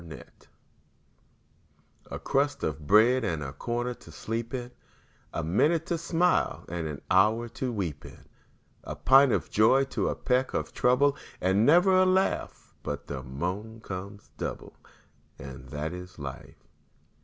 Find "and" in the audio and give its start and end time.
3.23-3.43, 6.69-6.87, 11.39-11.67, 15.37-15.69